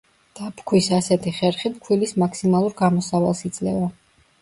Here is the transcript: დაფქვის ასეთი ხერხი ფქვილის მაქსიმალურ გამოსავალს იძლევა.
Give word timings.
დაფქვის 0.37 0.87
ასეთი 0.99 1.35
ხერხი 1.41 1.73
ფქვილის 1.77 2.17
მაქსიმალურ 2.25 2.77
გამოსავალს 2.83 3.47
იძლევა. 3.53 3.89